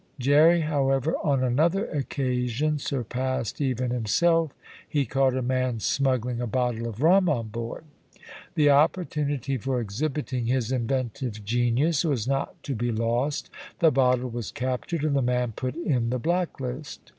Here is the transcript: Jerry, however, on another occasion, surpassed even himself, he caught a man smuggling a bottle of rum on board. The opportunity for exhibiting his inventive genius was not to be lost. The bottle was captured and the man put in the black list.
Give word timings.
Jerry, 0.17 0.61
however, 0.61 1.13
on 1.23 1.43
another 1.43 1.85
occasion, 1.91 2.79
surpassed 2.79 3.61
even 3.61 3.91
himself, 3.91 4.51
he 4.89 5.05
caught 5.05 5.35
a 5.37 5.43
man 5.43 5.79
smuggling 5.79 6.41
a 6.41 6.47
bottle 6.47 6.87
of 6.87 7.03
rum 7.03 7.29
on 7.29 7.49
board. 7.49 7.83
The 8.55 8.71
opportunity 8.71 9.57
for 9.57 9.79
exhibiting 9.79 10.47
his 10.47 10.71
inventive 10.71 11.45
genius 11.45 12.03
was 12.03 12.27
not 12.27 12.63
to 12.63 12.73
be 12.73 12.91
lost. 12.91 13.51
The 13.77 13.91
bottle 13.91 14.31
was 14.31 14.49
captured 14.49 15.03
and 15.03 15.15
the 15.15 15.21
man 15.21 15.51
put 15.51 15.75
in 15.75 16.09
the 16.09 16.17
black 16.17 16.59
list. 16.59 16.99